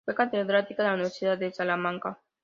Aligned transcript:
Fue 0.03 0.15
catedrática 0.15 0.81
de 0.81 0.89
la 0.89 0.95
Universidad 0.95 1.37
de 1.37 1.51
Salamanca. 1.51 2.17